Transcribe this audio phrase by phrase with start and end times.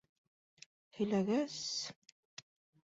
[0.99, 1.61] Һөйләгәс...